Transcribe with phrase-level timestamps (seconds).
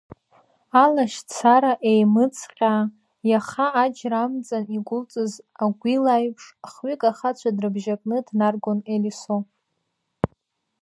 [0.83, 2.81] Алашьцара еимыцҟьаа,
[3.29, 9.37] иаха аџьра амҵан игәылҵыз агәил аиԥш, хҩык ахацәа дрыбжьакны днаргон Елисо.